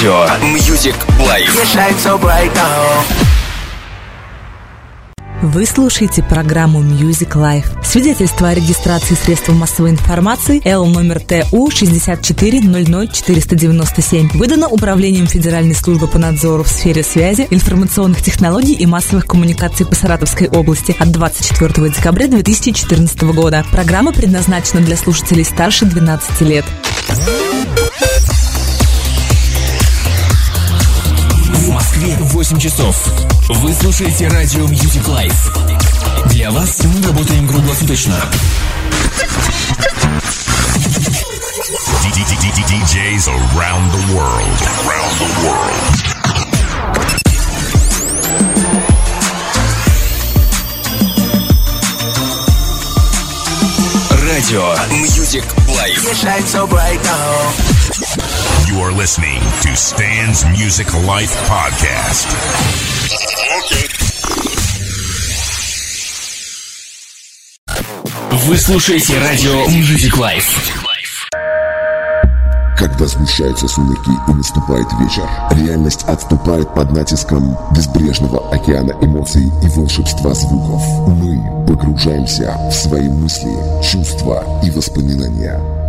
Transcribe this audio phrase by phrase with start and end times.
[0.00, 0.24] Радио
[0.56, 1.52] Music Life.
[5.42, 7.66] Вы слушаете программу Music Life.
[7.84, 16.16] Свидетельство о регистрации средств массовой информации Л номер ТУ 6400497 выдано Управлением Федеральной службы по
[16.16, 22.26] надзору в сфере связи, информационных технологий и массовых коммуникаций по Саратовской области от 24 декабря
[22.26, 23.66] 2014 года.
[23.70, 26.64] Программа предназначена для слушателей старше 12 лет.
[32.00, 32.96] Москве 8 часов.
[33.48, 36.28] Вы слушаете радио Music Life.
[36.30, 38.18] Для вас мы работаем круглосуточно.
[42.70, 44.62] DJs around the world.
[44.86, 46.10] Around the world.
[54.26, 56.00] Радио Music Life.
[58.70, 62.28] You are listening to Stan's Music Life Podcast.
[68.46, 70.54] Вы слушаете радио Music Life.
[72.76, 80.32] Когда сгущаются сумерки и наступает вечер, реальность отступает под натиском безбрежного океана эмоций и волшебства
[80.32, 80.82] звуков.
[81.08, 83.50] Мы погружаемся в свои мысли,
[83.82, 85.79] чувства и воспоминания.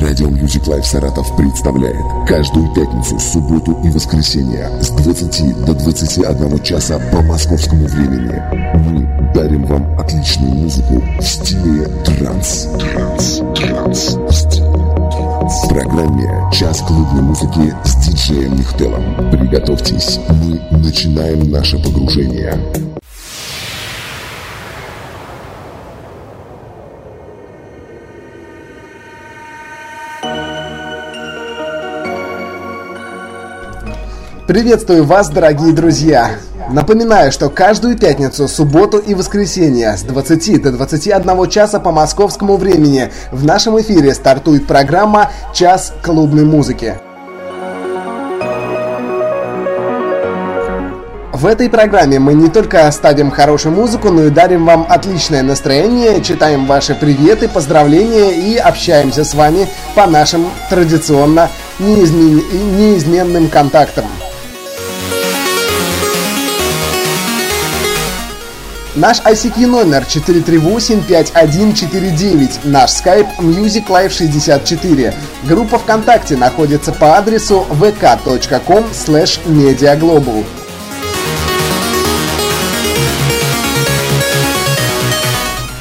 [0.00, 6.98] Радио Music Life Саратов представляет каждую пятницу, субботу и воскресенье с 20 до 21 часа
[7.12, 8.42] по московскому времени.
[8.88, 12.68] Мы дарим вам отличную музыку в стиле транс.
[12.78, 14.70] Транс, транс, в стиле
[15.10, 15.64] транс.
[15.64, 19.30] В программе «Час клубной музыки» с диджеем Нихтелом.
[19.30, 22.54] Приготовьтесь, мы начинаем наше погружение.
[34.46, 36.32] Приветствую вас, дорогие друзья!
[36.68, 43.12] Напоминаю, что каждую пятницу, субботу и воскресенье с 20 до 21 часа по московскому времени
[43.30, 46.96] в нашем эфире стартует программа «Час клубной музыки».
[51.32, 56.20] В этой программе мы не только ставим хорошую музыку, но и дарим вам отличное настроение,
[56.22, 61.48] читаем ваши приветы, поздравления и общаемся с вами по нашим традиционно
[61.78, 62.42] неизмен...
[62.76, 64.04] неизменным контактам.
[68.94, 75.14] Наш ICQ номер 438-5149, наш skype Music Life 64.
[75.44, 80.44] Группа ВКонтакте находится по адресу vk.com slash mediaglobal.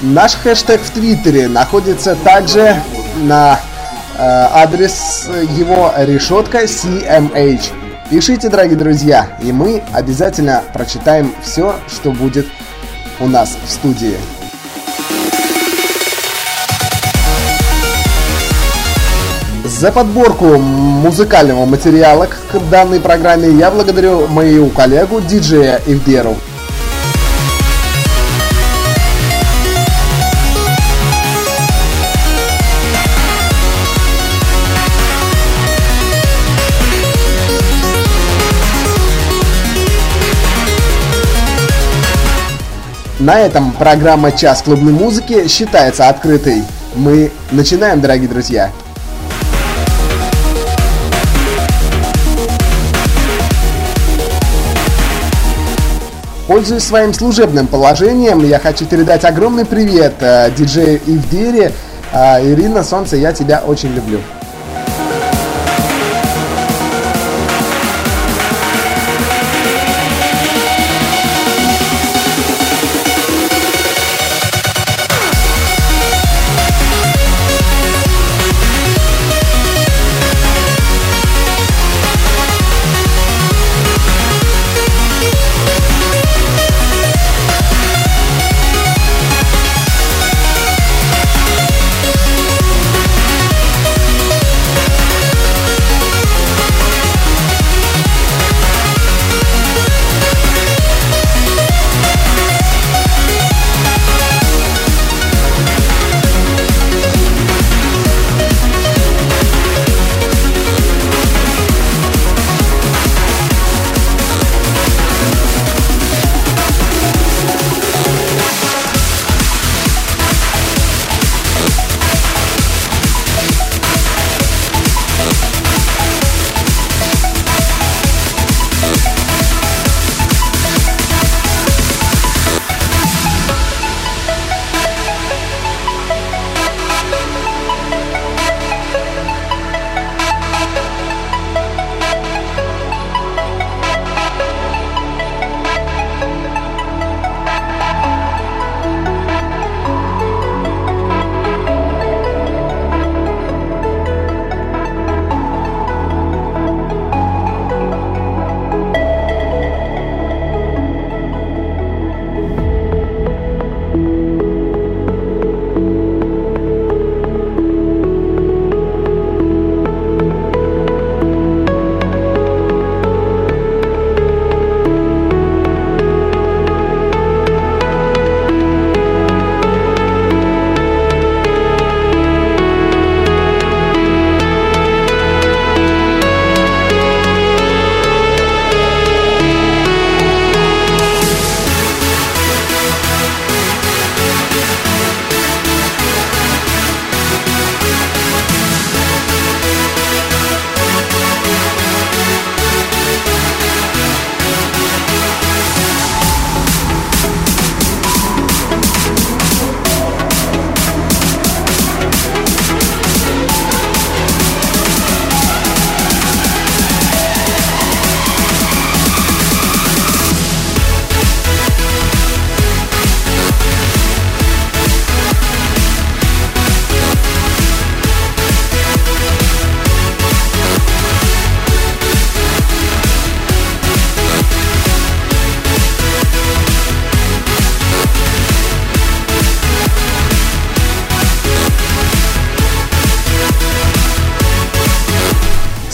[0.02, 2.82] Наш хэштег в Твиттере находится также
[3.24, 3.60] на
[4.18, 7.74] э, адрес его решетка CMH.
[8.10, 12.48] Пишите, дорогие друзья, и мы обязательно прочитаем все, что будет
[13.22, 14.18] у нас в студии.
[19.64, 26.36] За подборку музыкального материала к данной программе я благодарю мою коллегу диджея Ивдеру.
[43.22, 46.64] На этом программа «Час клубной музыки» считается открытой.
[46.96, 48.72] Мы начинаем, дорогие друзья.
[56.48, 61.74] Пользуясь своим служебным положением, я хочу передать огромный привет э, диджею Ивдере.
[62.12, 64.20] Э, Ирина Солнце, я тебя очень люблю.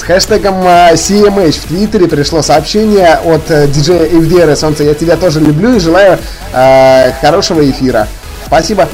[0.08, 4.86] Хэштегом CMH в Твиттере пришло сообщение от диджея Эвдера Солнце.
[4.86, 6.18] Я тебя тоже люблю и желаю
[6.54, 8.08] э, хорошего эфира.
[8.46, 8.88] Спасибо.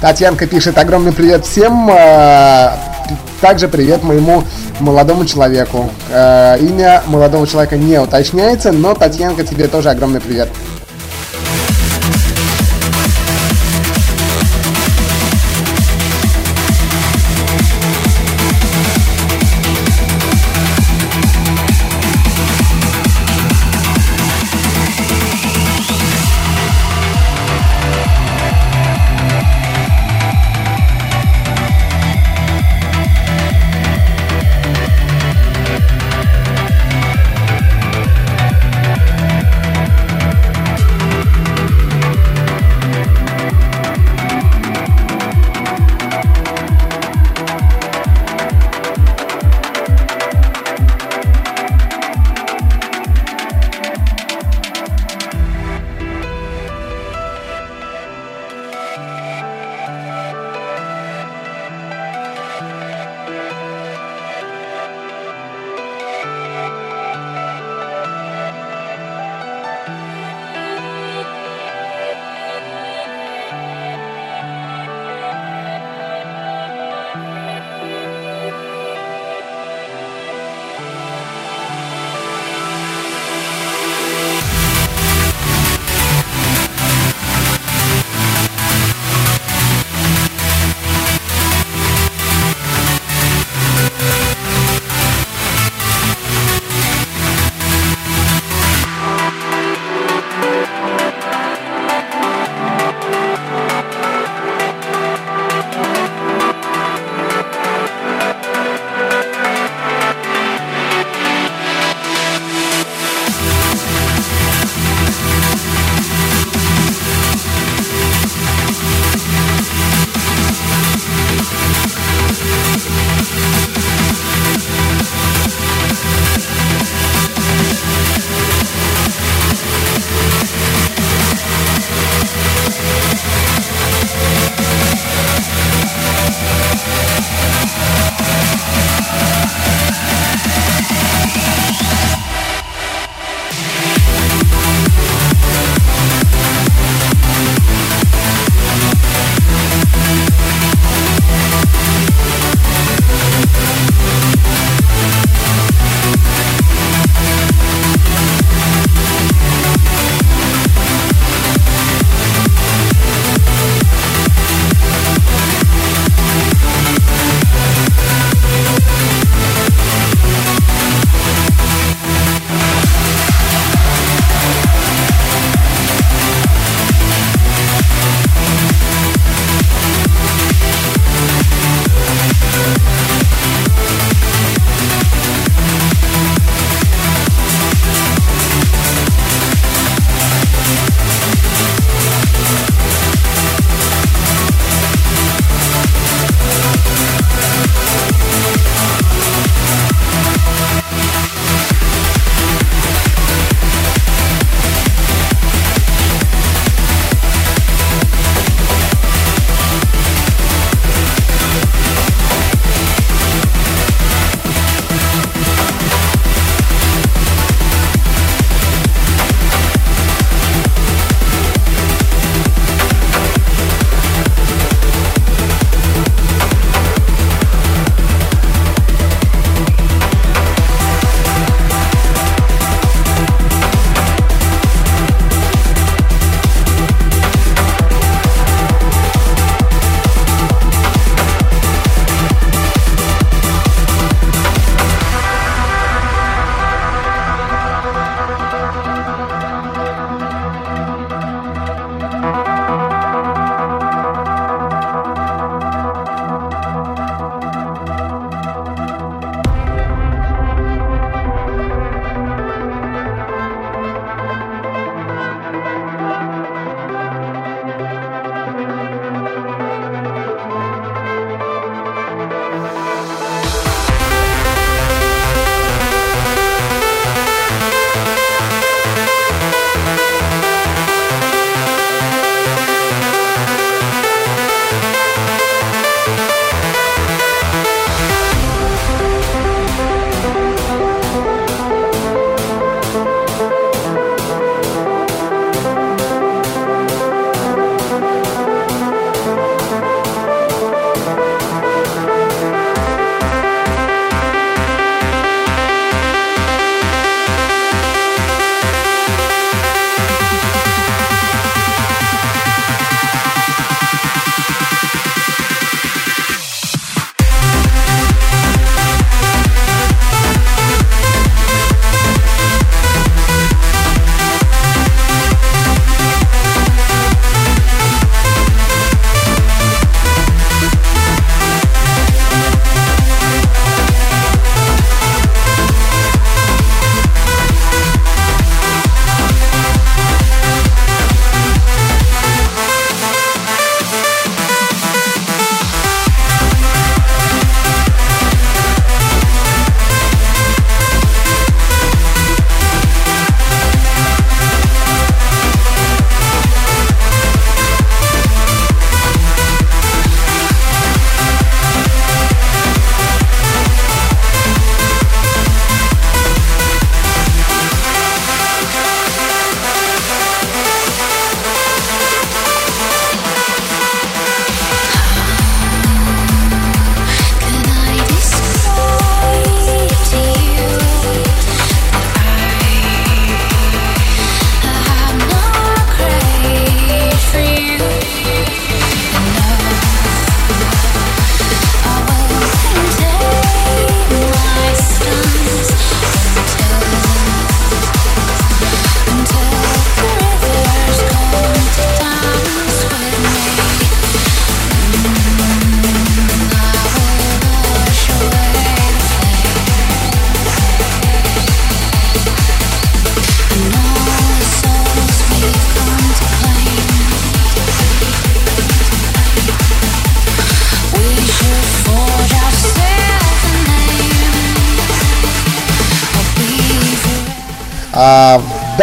[0.00, 1.90] Татьянка пишет огромный привет всем.
[1.90, 2.70] Э,
[3.42, 4.42] также привет моему
[4.80, 5.90] молодому человеку.
[6.10, 10.48] Э, имя молодого человека не уточняется, но Татьянка тебе тоже огромный привет.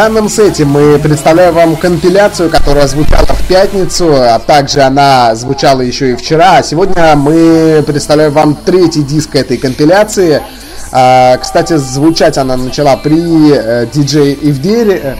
[0.07, 6.11] Данном сете мы представляем вам компиляцию, которая звучала в пятницу, а также она звучала еще
[6.11, 6.59] и вчера.
[6.59, 10.41] А сегодня мы представляем вам третий диск этой компиляции.
[10.93, 15.17] А, кстати, звучать она начала при э, диджее Ивдере.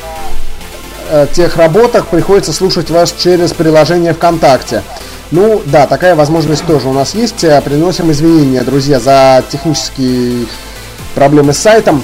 [1.10, 4.82] э, тех работах, приходится слушать вас через приложение ВКонтакте.
[5.30, 7.44] Ну, да, такая возможность тоже у нас есть.
[7.44, 10.46] Э, приносим извинения, друзья, за технические
[11.14, 12.02] проблемы с сайтом.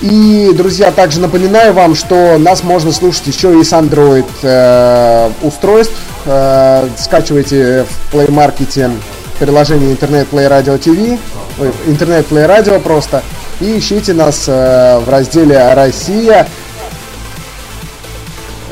[0.00, 5.94] И, друзья, также напоминаю вам, что нас можно слушать еще и с Android э, устройств.
[6.26, 8.90] Э, скачивайте в Play Market
[9.38, 11.18] приложение Internet Play Radio TV,
[11.58, 13.22] ой, Internet Play Radio просто,
[13.60, 16.46] и ищите нас э, в разделе «Россия»,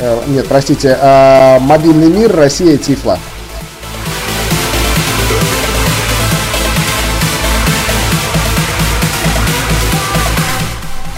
[0.01, 2.35] э, нет, простите, э, «Мобильный мир.
[2.35, 2.77] Россия.
[2.77, 3.19] Тифла».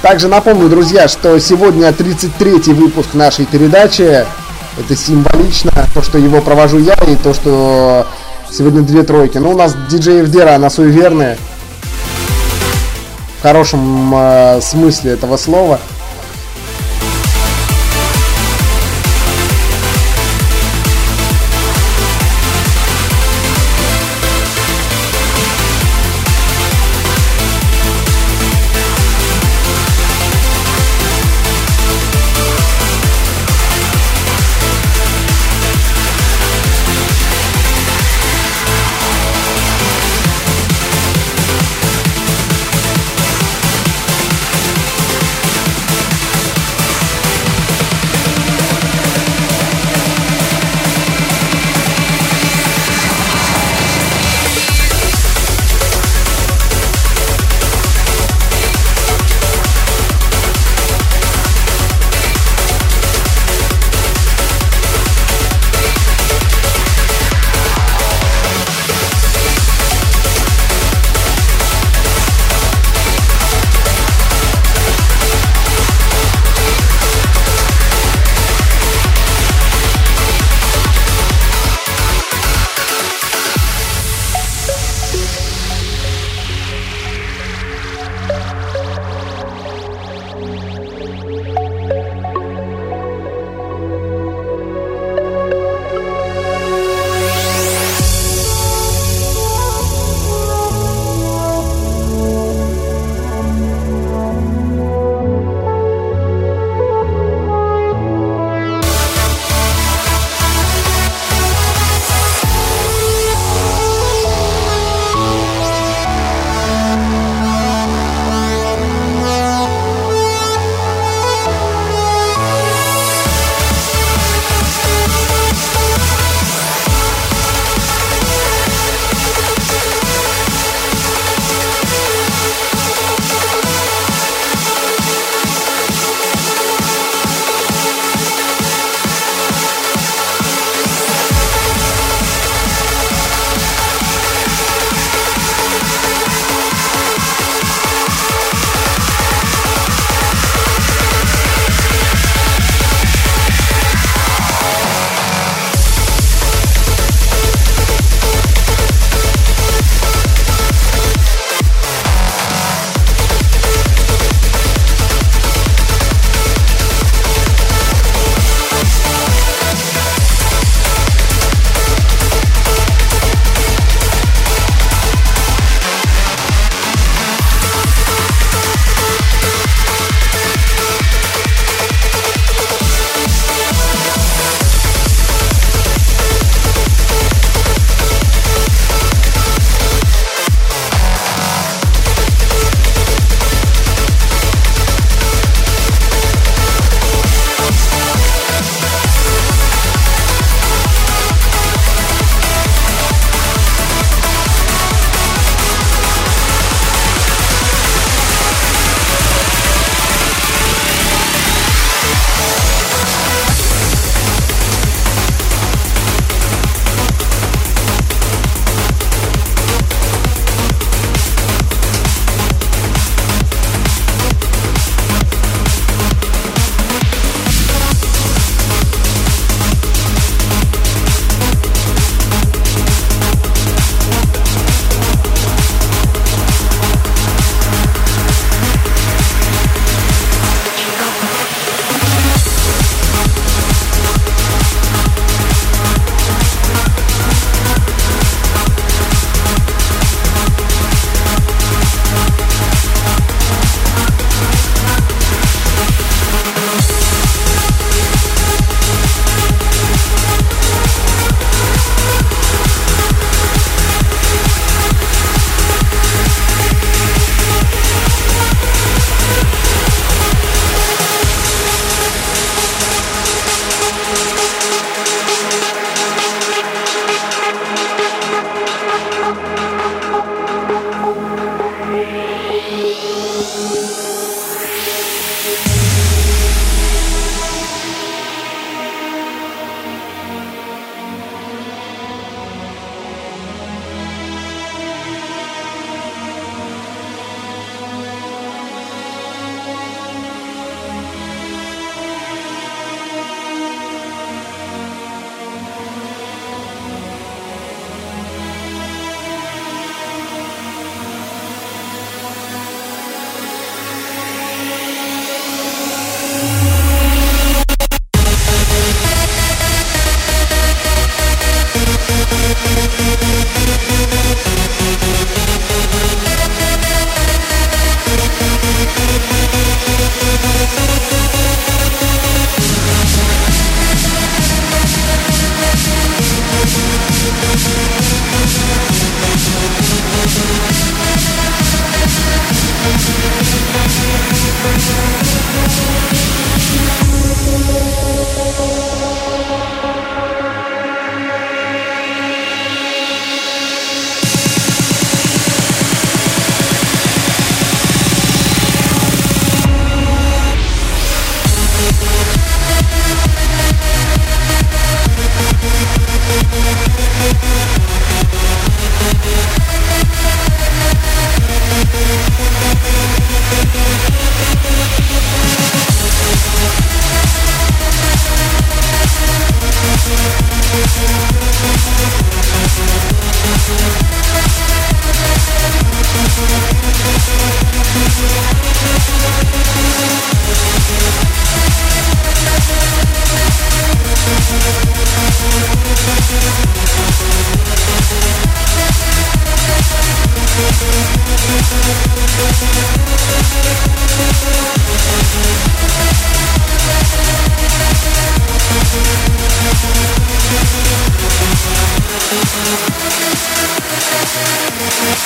[0.06, 4.24] Также напомню, друзья, что сегодня 33-й выпуск нашей передачи.
[4.78, 8.06] Это символично, то, что его провожу я, и то, что
[8.48, 9.38] сегодня две тройки.
[9.38, 11.36] Ну, у нас диджеев Дера, она суеверная.
[13.40, 15.80] В хорошем э, смысле этого слова.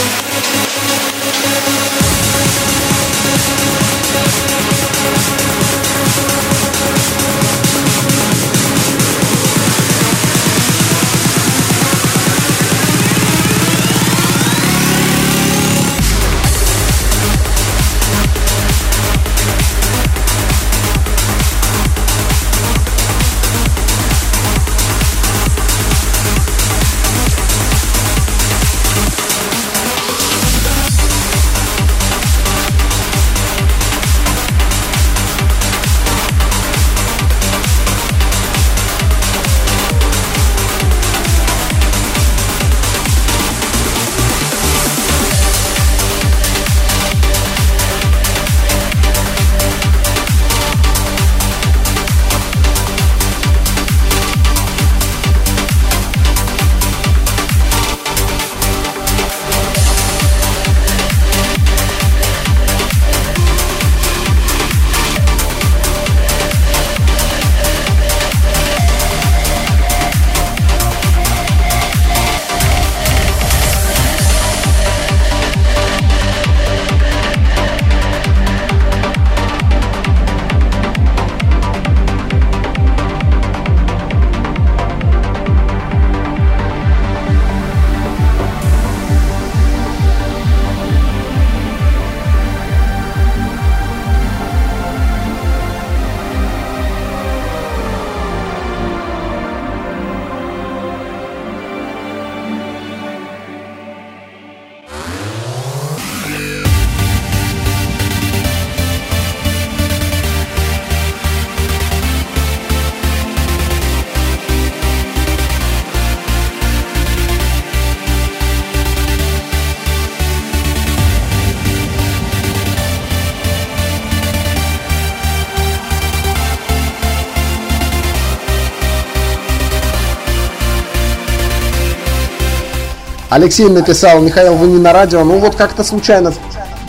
[133.37, 135.23] Алексей написал, Михаил, вы не на радио.
[135.23, 136.33] Ну вот как-то случайно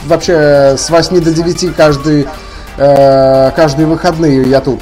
[0.07, 2.27] вообще с 8 до 9 каждый,
[2.79, 4.81] э, каждые выходные я тут.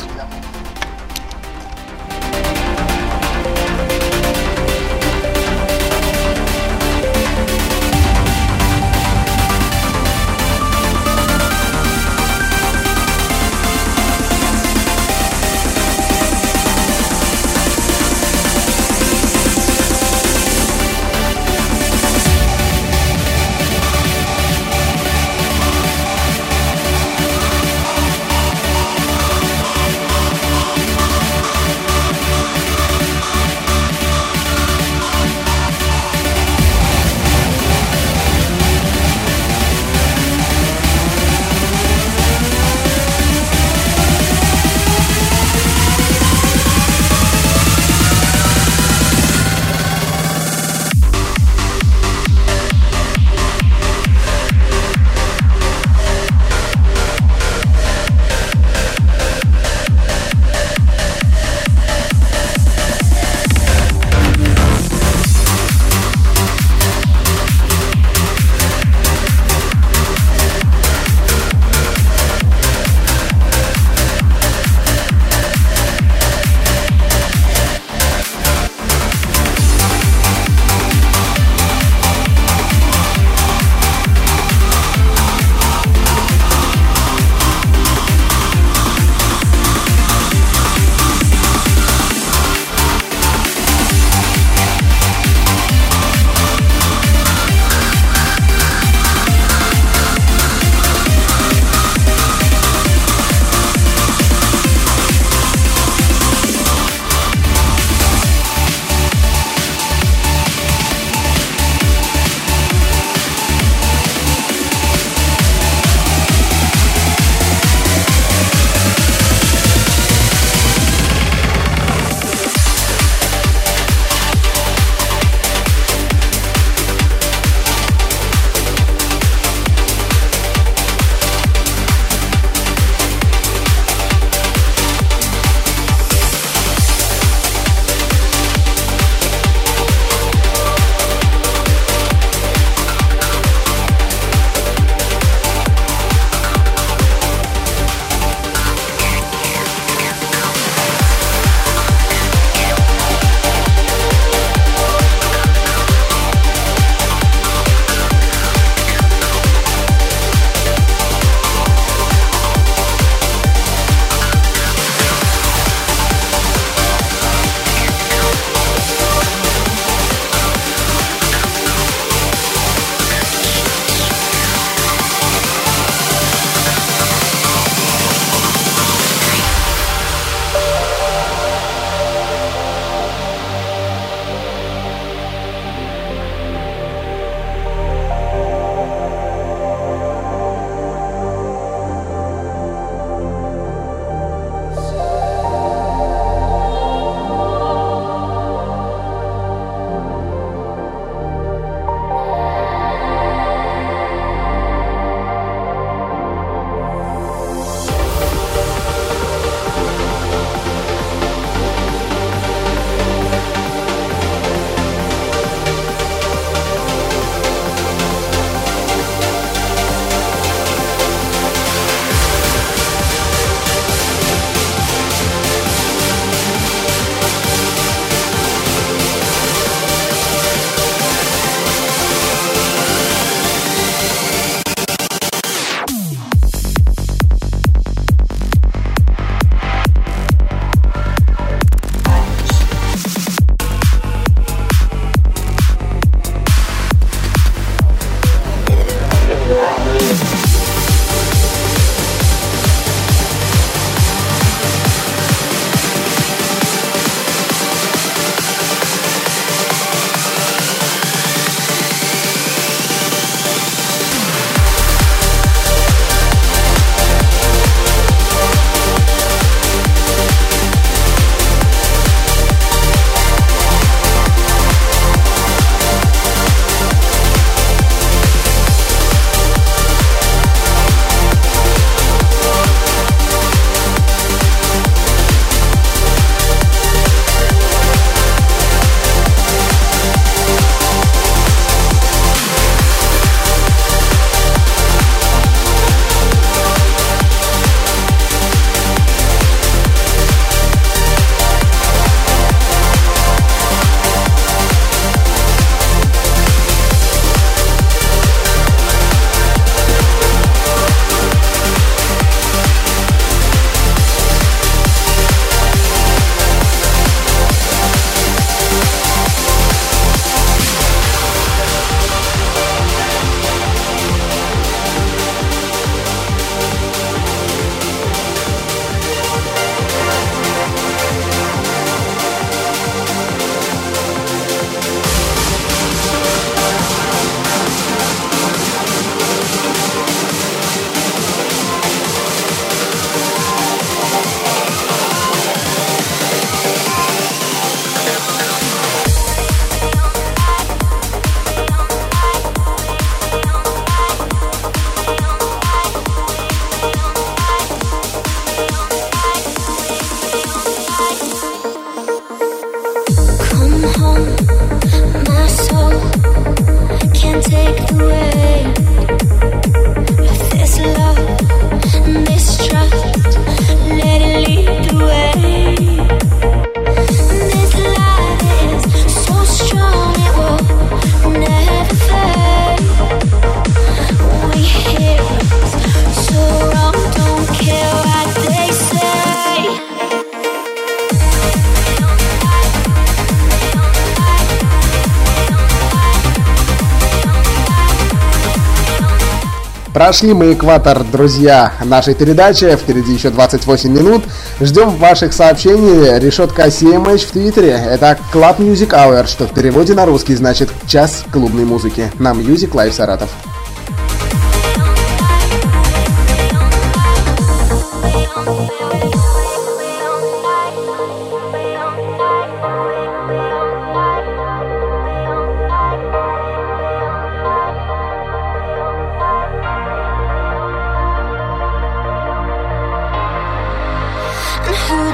[400.07, 402.77] Прошли мы экватор, друзья, нашей передачи.
[402.77, 404.23] Впереди еще 28 минут.
[404.61, 406.21] Ждем ваших сообщений.
[406.21, 407.73] Решетка CMH в Твиттере.
[407.73, 412.71] Это Club Music Hour, что в переводе на русский значит «Час клубной музыки» на Music
[412.71, 413.31] Live Саратов.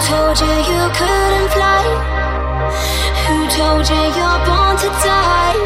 [0.09, 1.85] told you you couldn't fly?
[3.23, 5.59] Who told you you're born to die?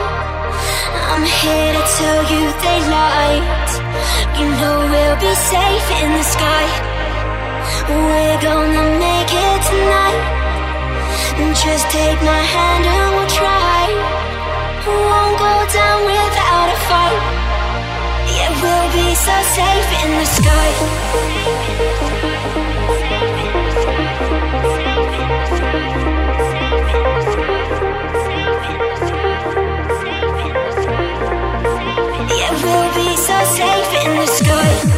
[1.11, 3.71] I'm here to tell you they lied.
[4.39, 6.67] You know we'll be safe in the sky.
[7.89, 10.23] We're gonna make it tonight.
[11.65, 13.85] Just take my hand and we'll try.
[14.87, 17.23] Won't go down without a fight.
[18.37, 20.71] Yeah, we'll be so safe in the sky.
[34.17, 34.96] in the sky.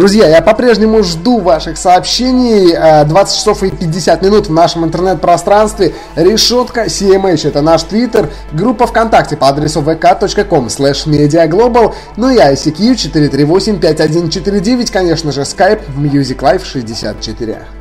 [0.00, 2.74] Друзья, я по-прежнему жду ваших сообщений.
[3.06, 5.92] 20 часов и 50 минут в нашем интернет-пространстве.
[6.16, 7.46] Решетка CMH.
[7.46, 8.30] Это наш твиттер.
[8.50, 11.92] Группа ВКонтакте по адресу vk.com slash mediaglobal.
[12.16, 12.94] Ну и ICQ
[13.82, 14.90] 438-5149.
[14.90, 17.79] Конечно же, Skype Music Life 64.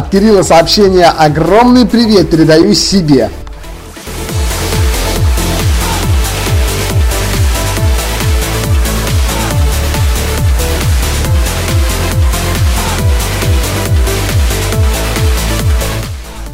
[0.00, 3.28] От Кирилла сообщение «Огромный привет передаю себе».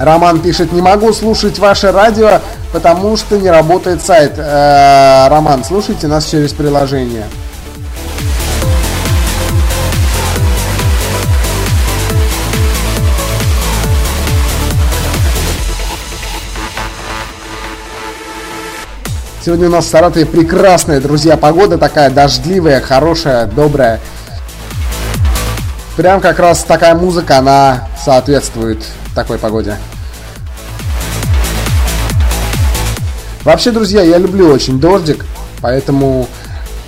[0.00, 2.40] Роман пишет, не могу слушать ваше радио,
[2.72, 4.32] потому что не работает сайт.
[4.38, 7.26] Э-э, Роман, слушайте нас через приложение.
[19.46, 24.00] Сегодня у нас в Саратове прекрасная, друзья, погода такая дождливая, хорошая, добрая.
[25.96, 28.84] Прям как раз такая музыка, она соответствует
[29.14, 29.76] такой погоде.
[33.44, 35.24] Вообще, друзья, я люблю очень дождик,
[35.62, 36.26] поэтому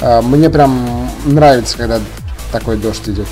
[0.00, 2.00] э, мне прям нравится, когда
[2.50, 3.28] такой дождь идет.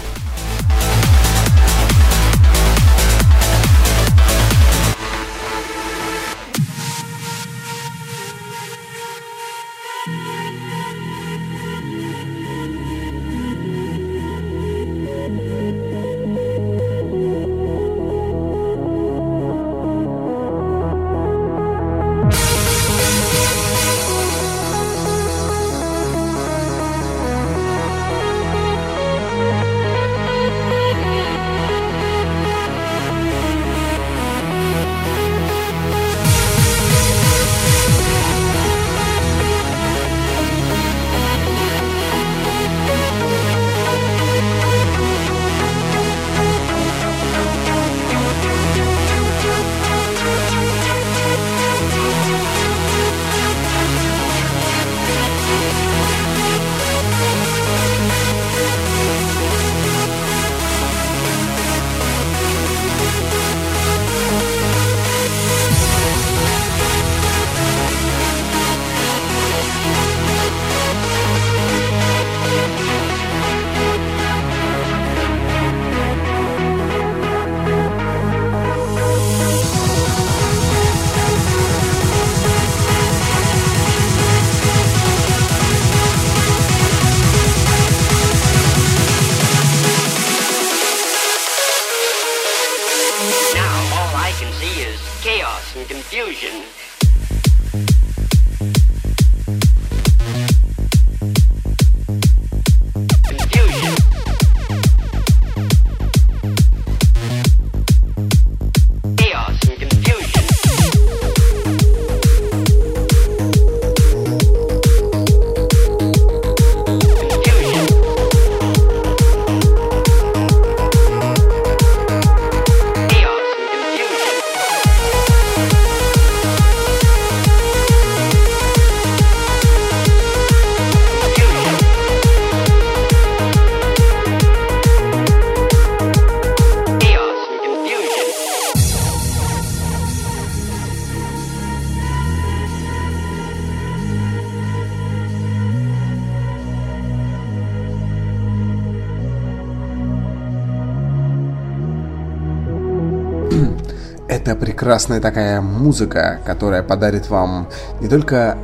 [154.77, 157.67] Прекрасная такая музыка, которая подарит вам
[158.03, 158.59] не только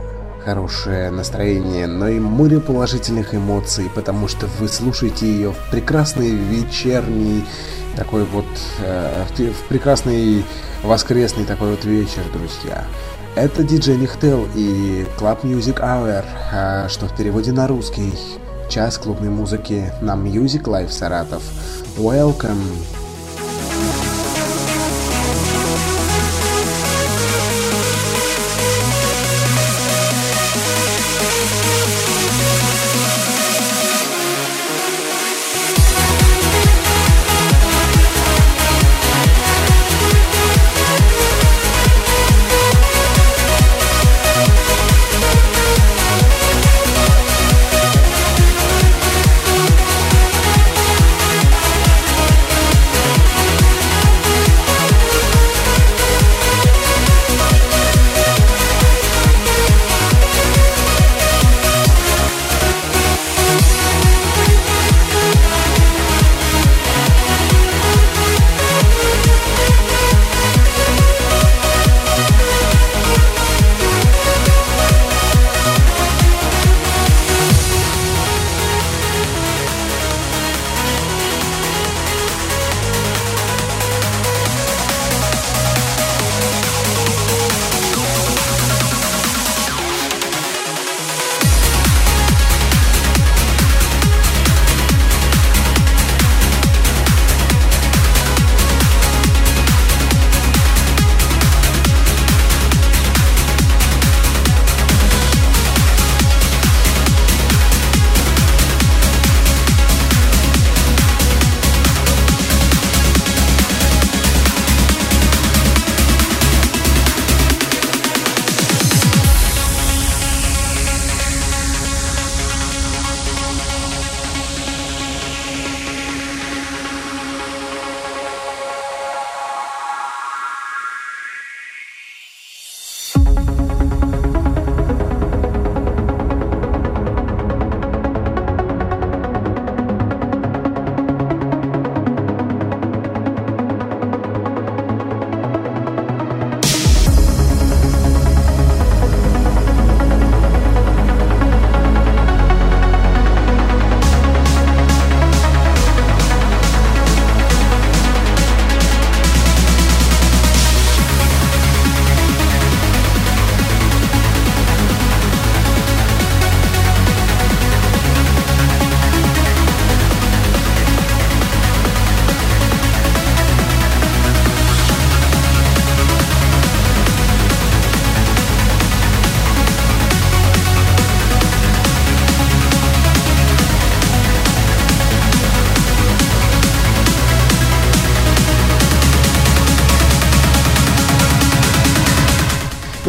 [0.44, 7.46] хорошее настроение, но и море положительных эмоций, потому что вы слушаете ее в прекрасный вечерний
[7.96, 8.44] такой вот,
[8.80, 10.44] э, в прекрасный
[10.82, 12.84] воскресный такой вот вечер, друзья.
[13.34, 18.12] Это диджей Нихтел и Club Music Hour, э, что в переводе на русский
[18.68, 21.42] час клубной музыки на Music Life Саратов.
[21.96, 23.01] Welcome!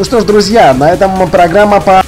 [0.04, 2.02] Ну что ж, друзья, на этом программа по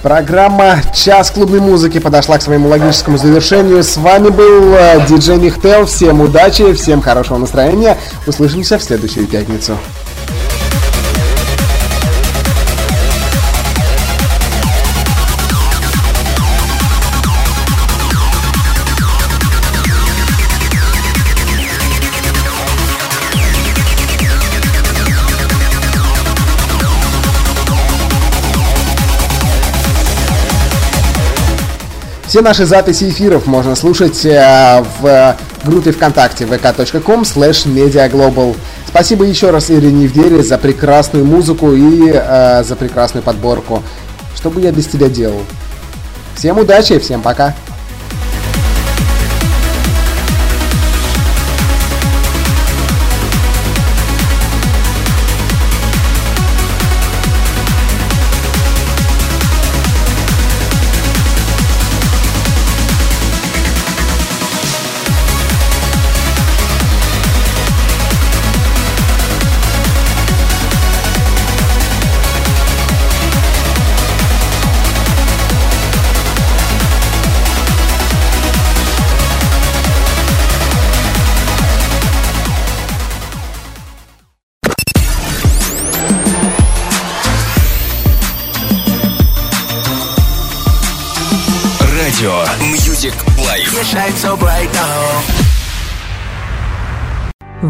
[0.00, 3.82] Программа «Час клубной музыки» подошла к своему логическому завершению.
[3.82, 5.86] С вами был э, диджей Михтел.
[5.86, 7.98] Всем удачи, всем хорошего настроения.
[8.28, 9.76] Услышимся в следующую пятницу.
[32.30, 38.56] Все наши записи эфиров можно слушать э, в группе ВКонтакте vk.com slash mediaglobal.
[38.86, 43.82] Спасибо еще раз Ирине Евдере за прекрасную музыку и э, за прекрасную подборку.
[44.36, 45.42] Что бы я без тебя делал?
[46.36, 47.52] Всем удачи, всем пока!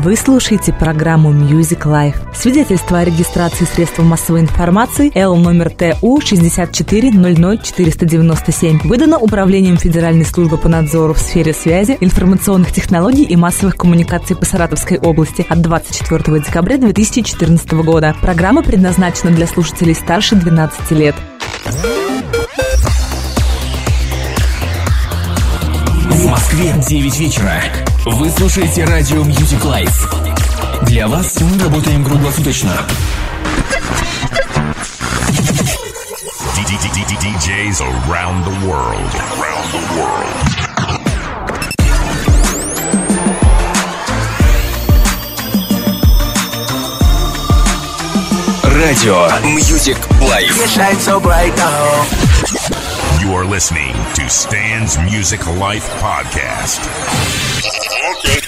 [0.02, 2.16] Вы слушаете программу Music Life.
[2.34, 10.70] Свидетельство о регистрации средств массовой информации Л номер ТУ 6400497 выдано Управлением Федеральной службы по
[10.70, 16.78] надзору в сфере связи, информационных технологий и массовых коммуникаций по Саратовской области от 24 декабря
[16.78, 18.16] 2014 года.
[18.22, 21.14] Программа предназначена для слушателей старше 12 лет.
[26.08, 27.60] В Москве 9 вечера.
[28.06, 30.86] Вы слушаете радио Music Life.
[30.86, 32.72] Для вас мы работаем круглосуточно.
[37.20, 39.14] DJs around the world.
[39.36, 40.50] Around the world.
[48.64, 50.56] Радио Music Life.
[53.20, 57.49] You are listening to Stan's Music Life Podcast.
[57.62, 58.39] ok.